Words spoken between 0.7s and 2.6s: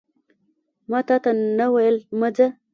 ماتاته نه ویل مه ځه